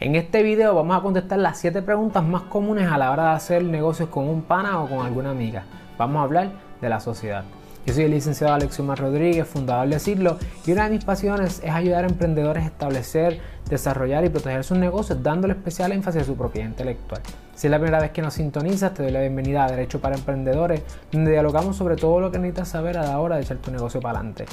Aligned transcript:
En 0.00 0.16
este 0.16 0.42
video 0.42 0.74
vamos 0.74 0.96
a 0.96 1.02
contestar 1.02 1.38
las 1.38 1.56
7 1.58 1.80
preguntas 1.82 2.24
más 2.24 2.42
comunes 2.42 2.90
a 2.90 2.98
la 2.98 3.12
hora 3.12 3.30
de 3.30 3.36
hacer 3.36 3.62
negocios 3.62 4.08
con 4.08 4.28
un 4.28 4.42
pana 4.42 4.82
o 4.82 4.88
con 4.88 5.06
alguna 5.06 5.30
amiga. 5.30 5.66
Vamos 5.96 6.18
a 6.18 6.24
hablar 6.24 6.50
de 6.80 6.88
la 6.88 6.98
sociedad. 6.98 7.44
Yo 7.86 7.94
soy 7.94 8.04
el 8.04 8.10
licenciado 8.10 8.54
Alexioma 8.54 8.96
Rodríguez, 8.96 9.46
fundador 9.46 9.88
de 9.88 10.00
Cirlo, 10.00 10.38
y 10.66 10.72
una 10.72 10.84
de 10.84 10.96
mis 10.96 11.04
pasiones 11.04 11.60
es 11.62 11.70
ayudar 11.70 12.04
a 12.04 12.08
emprendedores 12.08 12.64
a 12.64 12.66
establecer, 12.66 13.38
desarrollar 13.70 14.24
y 14.24 14.30
proteger 14.30 14.64
sus 14.64 14.78
negocios, 14.78 15.22
dándole 15.22 15.54
especial 15.54 15.92
énfasis 15.92 16.22
a 16.22 16.24
su 16.24 16.34
propiedad 16.34 16.66
intelectual. 16.66 17.20
Si 17.54 17.68
es 17.68 17.70
la 17.70 17.78
primera 17.78 18.00
vez 18.00 18.10
que 18.10 18.20
nos 18.20 18.34
sintonizas, 18.34 18.94
te 18.94 19.04
doy 19.04 19.12
la 19.12 19.20
bienvenida 19.20 19.64
a 19.64 19.70
Derecho 19.70 20.00
para 20.00 20.16
Emprendedores, 20.16 20.82
donde 21.12 21.30
dialogamos 21.30 21.76
sobre 21.76 21.94
todo 21.94 22.18
lo 22.18 22.32
que 22.32 22.38
necesitas 22.38 22.68
saber 22.68 22.98
a 22.98 23.04
la 23.04 23.20
hora 23.20 23.36
de 23.36 23.42
echar 23.42 23.58
tu 23.58 23.70
negocio 23.70 24.00
para 24.00 24.18
adelante. 24.18 24.46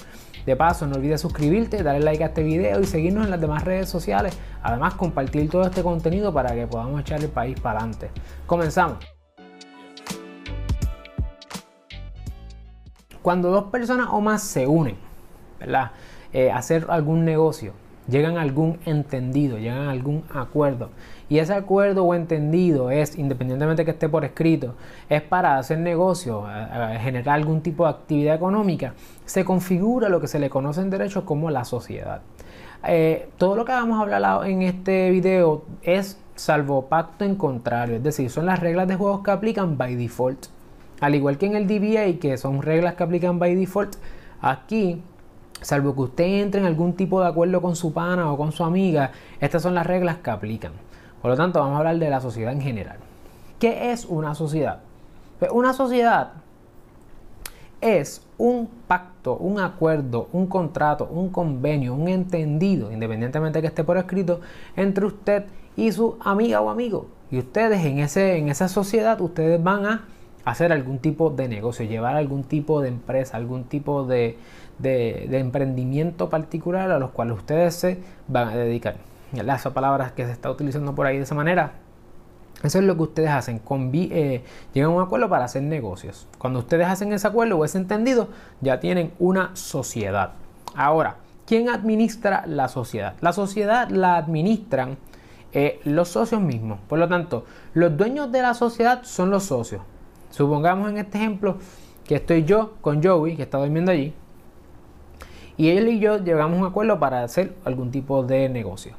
De 0.46 0.56
paso, 0.56 0.86
no 0.86 0.98
olvides 0.98 1.20
suscribirte, 1.20 1.82
darle 1.82 2.02
like 2.02 2.24
a 2.24 2.28
este 2.28 2.44
video 2.44 2.80
y 2.80 2.86
seguirnos 2.86 3.26
en 3.26 3.32
las 3.32 3.42
demás 3.42 3.64
redes 3.64 3.90
sociales. 3.90 4.38
Además, 4.62 4.94
compartir 4.94 5.50
todo 5.50 5.64
este 5.64 5.82
contenido 5.82 6.32
para 6.32 6.54
que 6.54 6.68
podamos 6.68 7.02
echar 7.02 7.20
el 7.20 7.30
país 7.30 7.60
para 7.60 7.80
adelante. 7.80 8.12
Comenzamos. 8.46 9.00
Cuando 13.24 13.50
dos 13.50 13.66
personas 13.66 14.10
o 14.12 14.22
más 14.22 14.44
se 14.44 14.68
unen, 14.68 14.98
¿verdad? 15.60 15.92
Eh, 16.34 16.52
hacer 16.52 16.86
algún 16.88 17.26
negocio, 17.26 17.74
llegan 18.12 18.38
a 18.38 18.42
algún 18.42 18.78
entendido, 18.86 19.58
llegan 19.58 19.88
a 19.88 19.92
algún 19.92 20.24
acuerdo. 20.34 20.90
Y 21.30 21.40
ese 21.40 21.54
acuerdo 21.54 22.04
o 22.04 22.14
entendido 22.14 22.92
es, 22.92 23.18
independientemente 23.18 23.86
que 23.86 23.92
esté 23.92 24.10
por 24.10 24.26
escrito, 24.26 24.76
es 25.10 25.22
para 25.22 25.58
hacer 25.58 25.80
negocio, 25.80 26.46
generar 27.00 27.36
algún 27.36 27.62
tipo 27.62 27.86
de 27.86 27.92
actividad 27.92 28.36
económica, 28.36 28.94
se 29.26 29.46
configura 29.46 30.10
lo 30.10 30.20
que 30.20 30.28
se 30.28 30.40
le 30.40 30.50
conoce 30.50 30.82
en 30.82 30.90
derecho 30.90 31.26
como 31.26 31.50
la 31.50 31.64
sociedad. 31.64 32.22
Eh, 32.86 33.30
todo 33.38 33.56
lo 33.56 33.64
que 33.64 33.72
vamos 33.72 33.98
a 34.00 34.02
hablar 34.02 34.50
en 34.50 34.64
este 34.64 35.12
video 35.12 35.64
es 35.84 36.20
salvo 36.36 36.88
pacto 36.88 37.24
en 37.24 37.36
contrario, 37.36 37.98
es 37.98 38.04
decir, 38.04 38.30
son 38.30 38.48
las 38.48 38.60
reglas 38.60 38.88
de 38.88 38.96
juegos 38.96 39.22
que 39.24 39.32
aplican 39.32 39.78
by 39.78 39.96
default. 39.96 40.48
Al 41.00 41.16
igual 41.16 41.38
que 41.38 41.46
en 41.46 41.56
el 41.56 41.68
DBA, 41.68 42.20
que 42.20 42.38
son 42.38 42.62
reglas 42.62 42.96
que 42.96 43.04
aplican 43.04 43.40
by 43.40 43.56
default, 43.56 43.96
aquí, 44.42 45.02
salvo 45.62 45.94
que 45.96 46.02
usted 46.02 46.24
entre 46.42 46.62
en 46.62 46.68
algún 46.68 46.94
tipo 46.94 47.22
de 47.22 47.28
acuerdo 47.28 47.62
con 47.62 47.76
su 47.76 47.94
pana 47.94 48.32
o 48.32 48.38
con 48.38 48.52
su 48.52 48.64
amiga, 48.64 49.12
estas 49.40 49.62
son 49.62 49.76
las 49.76 49.86
reglas 49.86 50.18
que 50.18 50.30
aplican. 50.30 50.74
Por 51.22 51.32
lo 51.32 51.38
tanto, 51.38 51.60
vamos 51.60 51.76
a 51.76 51.78
hablar 51.80 51.98
de 52.00 52.10
la 52.10 52.20
sociedad 52.20 52.52
en 52.52 52.62
general. 52.62 52.98
¿Qué 53.60 53.92
es 53.92 54.06
una 54.06 54.34
sociedad? 54.34 54.80
Pues 55.40 55.52
una 55.52 55.74
sociedad 55.74 56.34
es 57.80 58.26
un 58.38 58.70
pacto, 58.88 59.38
un 59.38 59.60
acuerdo, 59.60 60.30
un 60.34 60.48
contrato, 60.48 61.08
un 61.12 61.30
convenio, 61.30 61.94
un 61.94 62.08
entendido, 62.08 62.92
independientemente 62.92 63.58
de 63.58 63.62
que 63.62 63.68
esté 63.68 63.84
por 63.84 63.98
escrito, 63.98 64.42
entre 64.76 65.06
usted 65.06 65.46
y 65.76 65.92
su 65.92 66.18
amiga 66.22 66.62
o 66.62 66.70
amigo. 66.70 67.08
Y 67.30 67.40
ustedes 67.40 67.86
en, 67.86 68.00
ese, 68.00 68.38
en 68.38 68.50
esa 68.50 68.68
sociedad, 68.68 69.20
ustedes 69.22 69.62
van 69.62 69.86
a 69.86 70.06
hacer 70.46 70.72
algún 70.72 71.00
tipo 71.00 71.30
de 71.30 71.48
negocio, 71.48 71.86
llevar 71.86 72.16
algún 72.16 72.44
tipo 72.44 72.82
de 72.82 72.90
empresa, 72.90 73.38
algún 73.38 73.66
tipo 73.66 74.06
de, 74.06 74.38
emprendimiento 74.84 76.30
particular 76.30 76.92
a 76.92 77.00
los 77.00 77.12
cuales 77.12 77.38
ustedes 77.38 77.76
se 77.76 78.00
van 78.28 78.50
a 78.50 78.56
dedicar. 78.56 78.96
Las 79.34 79.64
palabras 79.68 80.12
que 80.12 80.26
se 80.26 80.32
está 80.32 80.50
utilizando 80.50 80.94
por 80.94 81.06
ahí 81.08 81.18
de 81.18 81.24
esa 81.24 81.36
manera. 81.36 81.74
Eso 82.64 82.78
es 82.78 82.86
lo 82.86 82.96
que 82.96 83.04
ustedes 83.04 83.30
hacen. 83.30 83.62
Eh, 83.94 84.44
llegan 84.74 84.92
a 84.92 84.94
un 84.94 85.02
acuerdo 85.02 85.30
para 85.30 85.46
hacer 85.46 85.64
negocios. 85.64 86.28
Cuando 86.38 86.60
ustedes 86.60 86.88
hacen 86.88 87.12
ese 87.14 87.28
acuerdo 87.28 87.58
o 87.58 87.66
ese 87.66 87.78
entendido, 87.78 88.28
ya 88.60 88.80
tienen 88.80 89.14
una 89.20 89.56
sociedad. 89.56 90.34
Ahora, 90.76 91.18
¿quién 91.48 91.70
administra 91.70 92.44
la 92.46 92.68
sociedad? 92.68 93.16
La 93.22 93.34
sociedad 93.34 93.90
la 93.90 94.18
administran 94.18 94.98
eh, 95.54 95.80
los 95.86 96.10
socios 96.10 96.42
mismos. 96.42 96.80
Por 96.88 97.00
lo 97.00 97.08
tanto, 97.08 97.46
los 97.74 97.98
dueños 97.98 98.32
de 98.32 98.42
la 98.42 98.54
sociedad 98.54 99.04
son 99.04 99.32
los 99.32 99.44
socios. 99.44 99.82
Supongamos 100.32 100.90
en 100.90 100.98
este 100.98 101.18
ejemplo 101.20 101.58
que 102.06 102.16
estoy 102.16 102.44
yo 102.44 102.74
con 102.82 103.04
Joey, 103.04 103.36
que 103.36 103.44
está 103.44 103.60
durmiendo 103.60 103.92
allí, 103.92 104.14
y 105.58 105.70
él 105.70 105.88
y 105.90 106.00
yo 106.00 106.18
llegamos 106.18 106.58
a 106.58 106.62
un 106.62 106.68
acuerdo 106.68 107.00
para 107.00 107.24
hacer 107.24 107.54
algún 107.66 107.92
tipo 107.92 108.24
de 108.24 108.50
negocio. 108.50 108.94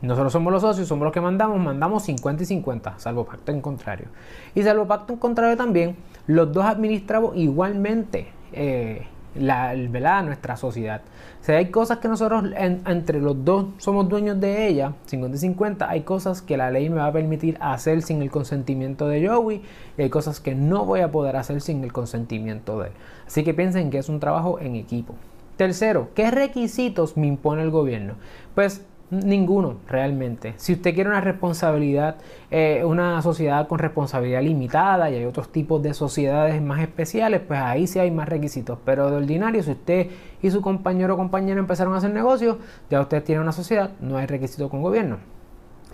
Nosotros 0.00 0.32
somos 0.32 0.52
los 0.52 0.62
socios, 0.62 0.88
somos 0.88 1.04
los 1.04 1.12
que 1.12 1.20
mandamos, 1.20 1.58
mandamos 1.58 2.04
50 2.04 2.42
y 2.42 2.46
50, 2.46 2.98
salvo 2.98 3.24
pacto 3.24 3.52
en 3.52 3.60
contrario. 3.60 4.06
Y 4.54 4.62
salvo 4.62 4.86
pacto 4.86 5.12
en 5.12 5.18
contrario 5.18 5.56
también, 5.56 5.96
los 6.26 6.52
dos 6.52 6.64
administramos 6.64 7.36
igualmente 7.36 8.28
eh, 8.52 9.06
la, 9.38 9.74
¿verdad? 9.88 10.24
nuestra 10.24 10.56
sociedad. 10.56 11.02
Si 11.40 11.52
hay 11.52 11.70
cosas 11.70 11.98
que 11.98 12.08
nosotros 12.08 12.44
entre 12.56 13.20
los 13.20 13.44
dos 13.44 13.66
somos 13.78 14.08
dueños 14.08 14.40
de 14.40 14.66
ella, 14.66 14.94
50 15.06 15.36
y 15.36 15.40
50, 15.40 15.88
hay 15.88 16.00
cosas 16.02 16.42
que 16.42 16.56
la 16.56 16.70
ley 16.70 16.90
me 16.90 16.96
va 16.96 17.06
a 17.06 17.12
permitir 17.12 17.56
hacer 17.60 18.02
sin 18.02 18.22
el 18.22 18.30
consentimiento 18.30 19.06
de 19.08 19.26
Joey 19.26 19.62
y 19.96 20.02
hay 20.02 20.10
cosas 20.10 20.40
que 20.40 20.54
no 20.54 20.84
voy 20.84 21.00
a 21.00 21.10
poder 21.10 21.36
hacer 21.36 21.60
sin 21.60 21.84
el 21.84 21.92
consentimiento 21.92 22.80
de 22.80 22.88
él. 22.88 22.92
Así 23.26 23.44
que 23.44 23.54
piensen 23.54 23.90
que 23.90 23.98
es 23.98 24.08
un 24.08 24.20
trabajo 24.20 24.58
en 24.60 24.74
equipo. 24.76 25.14
Tercero, 25.56 26.10
¿qué 26.14 26.30
requisitos 26.30 27.16
me 27.16 27.26
impone 27.26 27.62
el 27.62 27.70
gobierno? 27.70 28.14
Pues 28.54 28.84
Ninguno, 29.08 29.76
realmente. 29.86 30.54
Si 30.56 30.72
usted 30.72 30.92
quiere 30.92 31.08
una 31.08 31.20
responsabilidad, 31.20 32.16
eh, 32.50 32.82
una 32.84 33.22
sociedad 33.22 33.68
con 33.68 33.78
responsabilidad 33.78 34.42
limitada 34.42 35.08
y 35.10 35.14
hay 35.14 35.24
otros 35.24 35.52
tipos 35.52 35.80
de 35.80 35.94
sociedades 35.94 36.60
más 36.60 36.80
especiales, 36.80 37.40
pues 37.46 37.60
ahí 37.60 37.86
sí 37.86 38.00
hay 38.00 38.10
más 38.10 38.28
requisitos. 38.28 38.78
Pero 38.84 39.08
de 39.08 39.16
ordinario, 39.16 39.62
si 39.62 39.70
usted 39.70 40.08
y 40.42 40.50
su 40.50 40.60
compañero 40.60 41.14
o 41.14 41.16
compañera 41.16 41.60
empezaron 41.60 41.94
a 41.94 41.98
hacer 41.98 42.10
negocios, 42.10 42.56
ya 42.90 43.00
usted 43.00 43.22
tiene 43.22 43.40
una 43.40 43.52
sociedad, 43.52 43.90
no 44.00 44.16
hay 44.16 44.26
requisito 44.26 44.68
con 44.68 44.82
gobierno. 44.82 45.18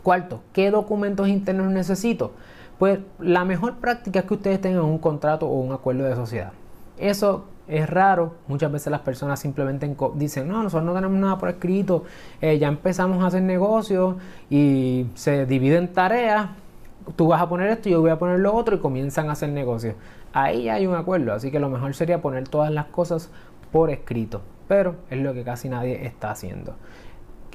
Cuarto, 0.02 0.40
¿qué 0.54 0.70
documentos 0.70 1.28
internos 1.28 1.70
necesito? 1.70 2.32
Pues 2.78 2.98
la 3.20 3.44
mejor 3.44 3.74
práctica 3.76 4.20
es 4.20 4.24
que 4.24 4.34
ustedes 4.34 4.60
tengan 4.60 4.84
un 4.84 4.98
contrato 4.98 5.46
o 5.46 5.60
un 5.60 5.72
acuerdo 5.72 6.04
de 6.04 6.16
sociedad. 6.16 6.52
Eso 6.96 7.44
es 7.68 7.88
raro. 7.88 8.34
Muchas 8.48 8.70
veces 8.70 8.90
las 8.90 9.00
personas 9.00 9.40
simplemente 9.40 9.94
dicen, 10.14 10.48
no, 10.48 10.62
nosotros 10.62 10.84
no 10.84 10.94
tenemos 10.94 11.18
nada 11.18 11.38
por 11.38 11.48
escrito, 11.48 12.04
eh, 12.40 12.58
ya 12.58 12.68
empezamos 12.68 13.22
a 13.22 13.26
hacer 13.26 13.42
negocios 13.42 14.16
y 14.50 15.06
se 15.14 15.46
dividen 15.46 15.92
tareas. 15.92 16.50
Tú 17.16 17.28
vas 17.28 17.42
a 17.42 17.48
poner 17.48 17.70
esto, 17.70 17.88
yo 17.88 18.00
voy 18.00 18.10
a 18.10 18.18
poner 18.18 18.38
lo 18.38 18.54
otro 18.54 18.76
y 18.76 18.78
comienzan 18.78 19.28
a 19.28 19.32
hacer 19.32 19.48
negocios. 19.48 19.94
Ahí 20.32 20.68
hay 20.68 20.86
un 20.86 20.94
acuerdo, 20.94 21.32
así 21.32 21.50
que 21.50 21.58
lo 21.58 21.68
mejor 21.68 21.94
sería 21.94 22.22
poner 22.22 22.48
todas 22.48 22.70
las 22.70 22.86
cosas 22.86 23.30
por 23.70 23.90
escrito, 23.90 24.42
pero 24.68 24.96
es 25.10 25.20
lo 25.20 25.34
que 25.34 25.42
casi 25.42 25.68
nadie 25.68 26.06
está 26.06 26.30
haciendo. 26.30 26.74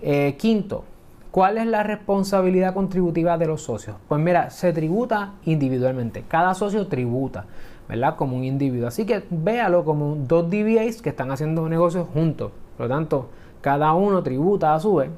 Eh, 0.02 0.36
quinto, 0.38 0.84
¿cuál 1.32 1.58
es 1.58 1.66
la 1.66 1.84
responsabilidad 1.84 2.74
contributiva 2.74 3.38
de 3.38 3.48
los 3.48 3.64
socios? 3.64 3.96
Pues 4.08 4.22
mira, 4.22 4.50
se 4.50 4.74
tributa 4.74 5.34
individualmente, 5.46 6.24
cada 6.28 6.54
socio 6.54 6.88
tributa. 6.88 7.46
¿Verdad? 7.88 8.16
Como 8.16 8.36
un 8.36 8.44
individuo. 8.44 8.88
Así 8.88 9.06
que 9.06 9.24
véalo 9.30 9.86
como 9.86 10.16
dos 10.16 10.50
DBAs 10.50 11.02
que 11.02 11.10
están 11.10 11.32
haciendo 11.32 11.68
negocios 11.70 12.08
juntos. 12.14 12.52
Por 12.78 12.88
lo 12.88 12.96
tanto, 12.96 13.30
cada 13.62 13.94
uno 13.94 14.24
tributa 14.24 14.76
a 14.76 14.80
su 14.80 14.96
vez 14.96 15.10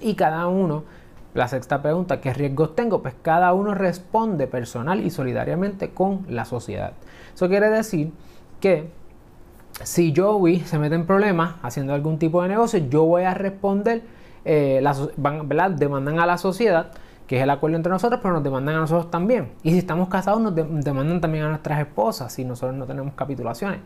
y 0.00 0.14
cada 0.14 0.48
uno, 0.48 0.84
la 1.34 1.46
sexta 1.48 1.82
pregunta, 1.82 2.20
¿qué 2.20 2.32
riesgos 2.32 2.74
tengo? 2.74 3.02
Pues 3.02 3.14
cada 3.22 3.52
uno 3.52 3.74
responde 3.74 4.46
personal 4.46 5.04
y 5.04 5.10
solidariamente 5.10 5.90
con 5.90 6.26
la 6.28 6.44
sociedad. 6.44 6.92
Eso 7.34 7.48
quiere 7.48 7.70
decir 7.70 8.12
que 8.60 8.88
si 9.82 10.14
Joey 10.14 10.60
se 10.60 10.78
mete 10.78 10.94
en 10.94 11.06
problemas 11.06 11.56
haciendo 11.62 11.94
algún 11.94 12.18
tipo 12.18 12.42
de 12.42 12.48
negocio, 12.48 12.80
yo 12.88 13.04
voy 13.04 13.22
a 13.22 13.34
responder, 13.34 14.02
eh, 14.44 14.82
demandan 15.76 16.18
a 16.18 16.26
la 16.26 16.38
sociedad 16.38 16.92
que 17.30 17.36
es 17.36 17.44
el 17.44 17.50
acuerdo 17.50 17.76
entre 17.76 17.92
nosotros, 17.92 18.18
pero 18.20 18.34
nos 18.34 18.42
demandan 18.42 18.74
a 18.74 18.78
nosotros 18.80 19.08
también. 19.08 19.52
Y 19.62 19.70
si 19.70 19.78
estamos 19.78 20.08
casados, 20.08 20.40
nos 20.40 20.52
demandan 20.52 21.20
también 21.20 21.44
a 21.44 21.48
nuestras 21.48 21.78
esposas 21.78 22.32
si 22.32 22.44
nosotros 22.44 22.76
no 22.76 22.86
tenemos 22.86 23.14
capitulaciones. 23.14 23.78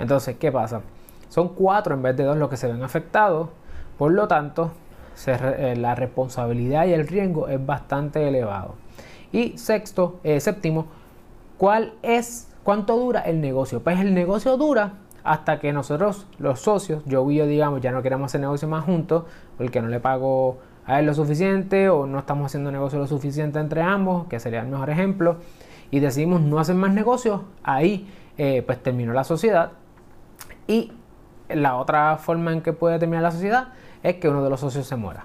Entonces, 0.00 0.34
¿qué 0.40 0.50
pasa? 0.50 0.80
Son 1.28 1.50
cuatro 1.50 1.94
en 1.94 2.02
vez 2.02 2.16
de 2.16 2.24
dos 2.24 2.36
los 2.36 2.50
que 2.50 2.56
se 2.56 2.66
ven 2.66 2.82
afectados, 2.82 3.50
por 3.96 4.10
lo 4.10 4.26
tanto, 4.26 4.72
eh, 5.24 5.76
la 5.78 5.94
responsabilidad 5.94 6.86
y 6.86 6.92
el 6.92 7.06
riesgo 7.06 7.46
es 7.46 7.64
bastante 7.64 8.26
elevado. 8.26 8.74
Y 9.30 9.56
sexto, 9.56 10.18
eh, 10.24 10.40
séptimo, 10.40 10.88
¿cuál 11.58 11.92
es, 12.02 12.48
cuánto 12.64 12.96
dura 12.96 13.20
el 13.20 13.40
negocio? 13.40 13.84
Pues 13.84 14.00
el 14.00 14.14
negocio 14.14 14.56
dura 14.56 14.94
hasta 15.22 15.60
que 15.60 15.72
nosotros, 15.72 16.26
los 16.40 16.58
socios, 16.58 17.04
yo 17.06 17.30
y 17.30 17.36
yo, 17.36 17.46
digamos, 17.46 17.82
ya 17.82 17.92
no 17.92 18.02
queremos 18.02 18.32
hacer 18.32 18.40
negocio 18.40 18.66
más 18.66 18.84
juntos, 18.84 19.26
porque 19.58 19.80
no 19.80 19.86
le 19.86 20.00
pago 20.00 20.58
a 20.86 21.02
lo 21.02 21.14
suficiente 21.14 21.88
o 21.88 22.06
no 22.06 22.18
estamos 22.18 22.46
haciendo 22.46 22.70
negocio 22.72 22.98
lo 22.98 23.06
suficiente 23.06 23.58
entre 23.58 23.82
ambos, 23.82 24.26
que 24.26 24.40
sería 24.40 24.60
el 24.60 24.68
mejor 24.68 24.90
ejemplo, 24.90 25.36
y 25.90 26.00
decidimos 26.00 26.40
no 26.40 26.58
hacer 26.58 26.76
más 26.76 26.92
negocios, 26.92 27.42
ahí 27.62 28.08
eh, 28.38 28.62
pues 28.64 28.82
terminó 28.82 29.12
la 29.12 29.24
sociedad. 29.24 29.72
Y 30.66 30.92
la 31.48 31.76
otra 31.76 32.16
forma 32.16 32.52
en 32.52 32.60
que 32.60 32.72
puede 32.72 32.98
terminar 32.98 33.22
la 33.22 33.32
sociedad 33.32 33.68
es 34.02 34.16
que 34.16 34.28
uno 34.28 34.42
de 34.42 34.50
los 34.50 34.60
socios 34.60 34.86
se 34.86 34.96
muera. 34.96 35.24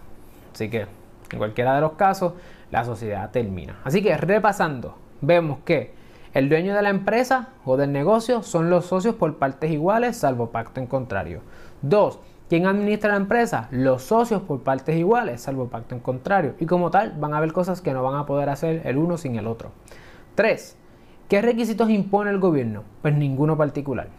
Así 0.53 0.69
que 0.69 0.87
en 1.31 1.37
cualquiera 1.37 1.75
de 1.75 1.81
los 1.81 1.93
casos 1.93 2.33
la 2.71 2.83
sociedad 2.83 3.29
termina. 3.31 3.79
Así 3.83 4.01
que 4.01 4.15
repasando, 4.17 4.97
vemos 5.21 5.59
que 5.65 5.93
el 6.33 6.49
dueño 6.49 6.75
de 6.75 6.81
la 6.81 6.89
empresa 6.89 7.49
o 7.63 7.77
del 7.77 7.91
negocio 7.91 8.43
son 8.43 8.69
los 8.69 8.85
socios 8.85 9.15
por 9.15 9.37
partes 9.37 9.71
iguales, 9.71 10.17
salvo 10.17 10.49
pacto 10.49 10.81
en 10.81 10.87
contrario. 10.87 11.41
Dos, 11.81 12.19
¿Quién 12.47 12.67
administra 12.67 13.09
la 13.09 13.17
empresa? 13.17 13.67
Los 13.71 14.03
socios 14.03 14.43
por 14.43 14.61
partes 14.61 14.95
iguales, 14.95 15.41
salvo 15.41 15.67
pacto 15.67 15.95
en 15.95 16.01
contrario. 16.01 16.53
Y 16.59 16.67
como 16.67 16.91
tal, 16.91 17.13
van 17.17 17.33
a 17.33 17.37
haber 17.37 17.51
cosas 17.51 17.81
que 17.81 17.91
no 17.91 18.03
van 18.03 18.19
a 18.19 18.27
poder 18.27 18.49
hacer 18.49 18.83
el 18.85 18.97
uno 18.97 19.17
sin 19.17 19.35
el 19.35 19.47
otro. 19.47 19.71
3. 20.35 20.77
¿Qué 21.27 21.41
requisitos 21.41 21.89
impone 21.89 22.29
el 22.29 22.37
gobierno? 22.37 22.83
Pues 23.01 23.15
ninguno 23.15 23.57
particular. 23.57 24.09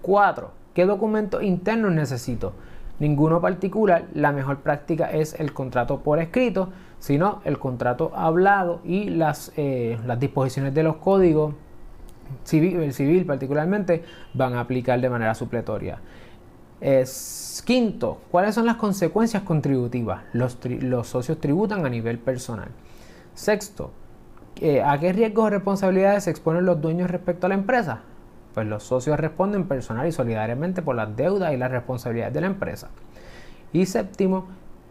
4. 0.00 0.50
¿Qué 0.72 0.86
documentos 0.86 1.42
internos 1.42 1.92
necesito? 1.92 2.54
Ninguno 3.00 3.42
particular. 3.42 4.06
La 4.14 4.32
mejor 4.32 4.60
práctica 4.60 5.10
es 5.10 5.38
el 5.38 5.52
contrato 5.52 6.00
por 6.00 6.20
escrito, 6.20 6.70
sino 7.00 7.42
el 7.44 7.58
contrato 7.58 8.12
hablado 8.14 8.80
y 8.82 9.10
las, 9.10 9.52
eh, 9.58 9.98
disposiciones 10.18 10.72
de 10.72 10.84
los 10.84 10.96
códigos 10.96 11.54
civil, 12.44 12.80
el 12.80 12.94
civil 12.94 13.26
particularmente 13.26 14.02
van 14.32 14.54
a 14.54 14.60
aplicar 14.60 14.98
de 15.02 15.10
manera 15.10 15.34
supletoria. 15.34 15.98
Quinto, 17.64 18.20
¿cuáles 18.30 18.54
son 18.54 18.66
las 18.66 18.76
consecuencias 18.76 19.42
contributivas? 19.42 20.22
Los, 20.32 20.58
socios 21.06 21.40
tributan 21.40 21.86
a 21.86 21.88
nivel 21.88 22.18
personal. 22.18 22.68
Sexto, 23.34 23.90
¿a 24.84 24.98
qué 24.98 25.12
riesgos 25.12 25.46
o 25.46 25.50
responsabilidades 25.50 26.24
se 26.24 26.30
exponen 26.30 26.66
los 26.66 26.80
dueños 26.80 27.10
respecto 27.10 27.46
a 27.46 27.48
la 27.48 27.54
empresa? 27.54 28.02
Pues 28.52 28.66
los 28.66 28.84
socios 28.84 29.18
responden 29.18 29.66
personal 29.66 30.06
y 30.06 30.12
solidariamente 30.12 30.82
por 30.82 30.94
las 30.94 31.16
deudas 31.16 31.52
y 31.52 31.56
las 31.56 31.70
responsabilidades 31.70 32.34
de 32.34 32.40
la 32.40 32.46
empresa. 32.46 32.90
Y 33.72 33.86
séptimo, 33.86 34.46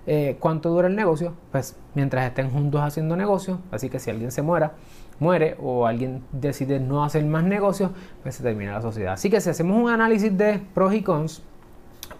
eh, 0.05 0.35
¿cuánto 0.39 0.69
dura 0.69 0.89
el 0.89 0.95
negocio? 0.95 1.33
Pues 1.51 1.77
mientras 1.95 2.25
estén 2.25 2.49
juntos 2.49 2.81
haciendo 2.81 3.15
negocio, 3.15 3.59
así 3.71 3.89
que 3.89 3.99
si 3.99 4.09
alguien 4.09 4.31
se 4.31 4.41
muera, 4.41 4.73
muere 5.19 5.55
o 5.61 5.87
alguien 5.87 6.23
decide 6.33 6.81
no 6.81 7.05
hacer 7.05 7.23
más 7.23 7.45
negocios, 7.45 7.91
pues 8.21 8.35
se 8.35 8.43
termina 8.43 8.73
la 8.73 8.81
sociedad. 8.81 9.13
Así 9.13 9.29
que 9.29 9.39
si 9.39 9.49
hacemos 9.49 9.81
un 9.81 9.89
análisis 9.89 10.37
de 10.37 10.61
pros 10.73 10.93
y 10.93 11.01
cons, 11.01 11.43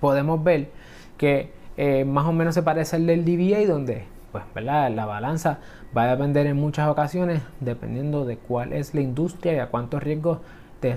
podemos 0.03 0.43
ver 0.43 0.67
que 1.17 1.53
eh, 1.77 2.03
más 2.03 2.25
o 2.25 2.33
menos 2.33 2.53
se 2.53 2.61
parece 2.61 2.97
al 2.97 3.07
del 3.07 3.23
DBA, 3.23 3.65
donde 3.65 4.03
pues, 4.33 4.43
¿verdad? 4.53 4.91
la 4.91 5.05
balanza 5.05 5.59
va 5.95 6.03
a 6.03 6.07
depender 6.07 6.45
en 6.45 6.57
muchas 6.57 6.89
ocasiones 6.89 7.41
dependiendo 7.61 8.25
de 8.25 8.35
cuál 8.35 8.73
es 8.73 8.93
la 8.93 8.99
industria 8.99 9.53
y 9.53 9.59
a 9.59 9.67
cuántos 9.67 10.03
riesgos 10.03 10.39
te, 10.81 10.93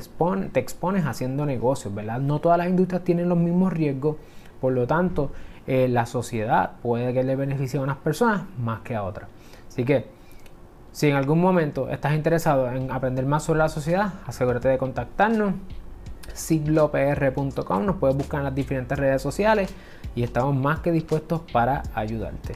te 0.52 0.58
expones 0.58 1.06
haciendo 1.06 1.46
negocios. 1.46 1.94
¿verdad? 1.94 2.18
No 2.18 2.40
todas 2.40 2.58
las 2.58 2.66
industrias 2.66 3.04
tienen 3.04 3.28
los 3.28 3.38
mismos 3.38 3.72
riesgos, 3.72 4.16
por 4.60 4.72
lo 4.72 4.88
tanto, 4.88 5.30
eh, 5.68 5.86
la 5.86 6.04
sociedad 6.04 6.72
puede 6.82 7.14
que 7.14 7.22
le 7.22 7.36
beneficie 7.36 7.78
a 7.78 7.84
unas 7.84 7.98
personas 7.98 8.42
más 8.58 8.80
que 8.80 8.96
a 8.96 9.04
otras. 9.04 9.28
Así 9.68 9.84
que, 9.84 10.06
si 10.90 11.08
en 11.08 11.14
algún 11.14 11.40
momento 11.40 11.90
estás 11.90 12.12
interesado 12.16 12.72
en 12.72 12.90
aprender 12.90 13.24
más 13.24 13.44
sobre 13.44 13.60
la 13.60 13.68
sociedad, 13.68 14.14
asegúrate 14.26 14.66
de 14.66 14.78
contactarnos. 14.78 15.54
siglopr.com, 16.36 17.84
nos 17.84 17.96
puedes 17.96 18.16
buscar 18.16 18.40
en 18.40 18.44
las 18.44 18.54
diferentes 18.54 18.98
redes 18.98 19.22
sociales 19.22 19.70
y 20.14 20.22
estamos 20.22 20.54
más 20.54 20.80
que 20.80 20.92
dispuestos 20.92 21.42
para 21.52 21.82
ayudarte. 21.94 22.54